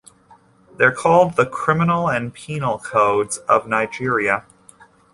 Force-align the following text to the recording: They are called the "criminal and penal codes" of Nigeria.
They 0.79 0.85
are 0.85 0.91
called 0.91 1.35
the 1.35 1.45
"criminal 1.45 2.09
and 2.09 2.33
penal 2.33 2.79
codes" 2.79 3.37
of 3.47 3.67
Nigeria. 3.67 4.45